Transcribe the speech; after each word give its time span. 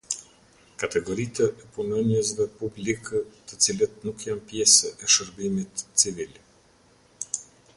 Kategoritë 0.83 1.49
e 1.63 1.67
punonjësve 1.75 2.47
publikë 2.61 3.21
të 3.51 3.59
cilët 3.65 4.01
nuk 4.09 4.25
janë 4.29 4.43
pjesë 4.53 4.93
e 5.05 5.11
Shërbimit 5.17 5.85
Civil. 6.05 6.33